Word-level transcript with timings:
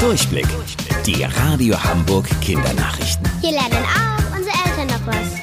Durchblick. 0.00 0.46
Die 1.06 1.22
Radio 1.22 1.82
Hamburg 1.82 2.28
Kindernachrichten. 2.42 3.26
Hier 3.40 3.52
lernen 3.52 3.84
auch 3.84 4.36
unsere 4.36 4.54
Eltern 4.66 4.86
noch 4.88 5.06
was. 5.06 5.38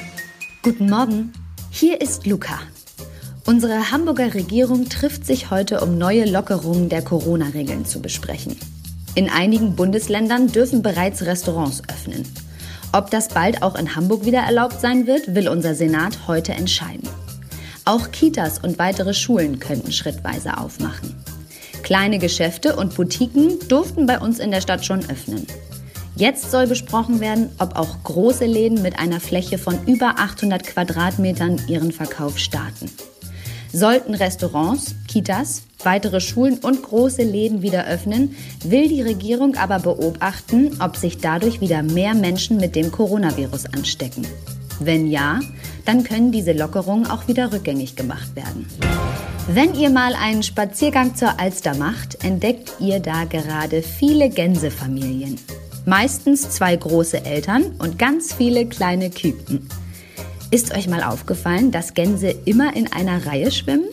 Guten 0.62 0.88
Morgen, 0.88 1.32
hier 1.70 2.00
ist 2.00 2.24
Luca. 2.24 2.60
Unsere 3.46 3.90
Hamburger 3.90 4.32
Regierung 4.32 4.88
trifft 4.88 5.26
sich 5.26 5.50
heute, 5.50 5.80
um 5.80 5.98
neue 5.98 6.24
Lockerungen 6.24 6.88
der 6.88 7.02
Corona-Regeln 7.02 7.84
zu 7.84 8.00
besprechen. 8.00 8.56
In 9.16 9.28
einigen 9.28 9.74
Bundesländern 9.74 10.46
dürfen 10.46 10.82
bereits 10.82 11.26
Restaurants 11.26 11.82
öffnen. 11.88 12.24
Ob 12.92 13.10
das 13.10 13.28
bald 13.28 13.62
auch 13.62 13.74
in 13.74 13.96
Hamburg 13.96 14.24
wieder 14.24 14.40
erlaubt 14.40 14.80
sein 14.80 15.08
wird, 15.08 15.34
will 15.34 15.48
unser 15.48 15.74
Senat 15.74 16.28
heute 16.28 16.52
entscheiden. 16.52 17.08
Auch 17.84 18.12
Kitas 18.12 18.60
und 18.60 18.78
weitere 18.78 19.14
Schulen 19.14 19.58
könnten 19.58 19.90
schrittweise 19.90 20.56
aufmachen. 20.58 21.14
Kleine 21.84 22.18
Geschäfte 22.18 22.76
und 22.76 22.96
Boutiquen 22.96 23.58
durften 23.68 24.06
bei 24.06 24.18
uns 24.18 24.38
in 24.38 24.50
der 24.50 24.62
Stadt 24.62 24.86
schon 24.86 25.00
öffnen. 25.10 25.46
Jetzt 26.16 26.50
soll 26.50 26.66
besprochen 26.66 27.20
werden, 27.20 27.50
ob 27.58 27.76
auch 27.76 28.02
große 28.04 28.46
Läden 28.46 28.80
mit 28.80 28.98
einer 28.98 29.20
Fläche 29.20 29.58
von 29.58 29.78
über 29.86 30.14
800 30.18 30.64
Quadratmetern 30.66 31.60
ihren 31.68 31.92
Verkauf 31.92 32.38
starten. 32.38 32.90
Sollten 33.70 34.14
Restaurants, 34.14 34.94
Kitas, 35.08 35.64
weitere 35.82 36.20
Schulen 36.20 36.56
und 36.58 36.82
große 36.82 37.22
Läden 37.22 37.60
wieder 37.60 37.86
öffnen, 37.86 38.34
will 38.64 38.88
die 38.88 39.02
Regierung 39.02 39.56
aber 39.56 39.78
beobachten, 39.78 40.80
ob 40.80 40.96
sich 40.96 41.18
dadurch 41.18 41.60
wieder 41.60 41.82
mehr 41.82 42.14
Menschen 42.14 42.56
mit 42.56 42.76
dem 42.76 42.92
Coronavirus 42.92 43.66
anstecken. 43.74 44.26
Wenn 44.80 45.10
ja, 45.10 45.40
dann 45.84 46.02
können 46.02 46.32
diese 46.32 46.52
Lockerungen 46.52 47.06
auch 47.08 47.28
wieder 47.28 47.52
rückgängig 47.52 47.94
gemacht 47.94 48.34
werden. 48.34 48.66
Wenn 49.46 49.74
ihr 49.74 49.90
mal 49.90 50.14
einen 50.14 50.42
Spaziergang 50.42 51.14
zur 51.14 51.38
Alster 51.38 51.74
macht, 51.76 52.24
entdeckt 52.24 52.72
ihr 52.80 52.98
da 52.98 53.24
gerade 53.24 53.82
viele 53.82 54.30
Gänsefamilien. 54.30 55.38
Meistens 55.84 56.48
zwei 56.48 56.74
große 56.74 57.26
Eltern 57.26 57.74
und 57.78 57.98
ganz 57.98 58.32
viele 58.32 58.64
kleine 58.64 59.10
Küken. 59.10 59.68
Ist 60.50 60.74
euch 60.74 60.88
mal 60.88 61.02
aufgefallen, 61.02 61.70
dass 61.72 61.92
Gänse 61.92 62.30
immer 62.46 62.74
in 62.74 62.90
einer 62.90 63.26
Reihe 63.26 63.50
schwimmen? 63.50 63.88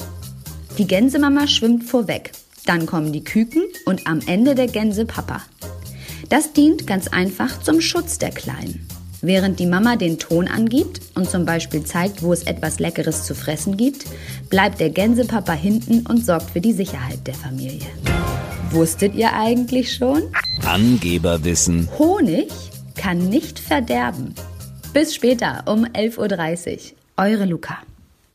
Die 0.78 0.88
Gänsemama 0.88 1.48
schwimmt 1.48 1.84
vorweg, 1.84 2.32
dann 2.66 2.86
kommen 2.86 3.12
die 3.12 3.26
Küken 3.26 3.64
und 3.86 4.08
am 4.08 4.22
Ende 4.26 4.56
der 4.56 4.68
Gänsepapa. 4.68 5.42
Das 6.30 6.54
dient 6.54 6.88
ganz 6.88 7.10
einfach 7.10 7.62
zum 7.62 7.82
Schutz 7.82 8.18
der 8.18 8.32
Kleinen. 8.32 8.88
Während 9.22 9.60
die 9.60 9.68
Mama 9.68 9.98
den 9.98 10.18
Ton 10.18 10.48
angibt 10.48 11.02
und 11.14 11.30
zum 11.30 11.46
Beispiel 11.46 11.84
zeigt, 11.84 12.24
wo 12.24 12.34
es 12.34 12.44
etwas 12.44 12.80
Leckeres 12.80 13.24
zu 13.24 13.36
fressen 13.36 13.78
gibt, 13.78 14.06
bleibt 14.50 14.80
der 14.80 14.90
Gänsepapa 14.90 15.54
hinten 15.54 16.08
und 16.08 16.26
sorgt 16.26 16.50
für 16.50 16.62
die 16.62 16.74
Sicherheit 16.74 17.28
der 17.28 17.36
Familie. 17.36 17.88
Wusstet 18.72 19.14
ihr 19.14 19.34
eigentlich 19.34 19.94
schon? 19.94 20.24
Angeberwissen. 20.66 21.88
Honig 22.00 22.52
kann 22.96 23.30
nicht 23.30 23.60
verderben. 23.60 24.34
Bis 24.94 25.14
später 25.14 25.64
um 25.68 25.86
11.30 25.86 26.74
Uhr. 26.76 26.80
Eure 27.18 27.46
Luca. 27.46 27.78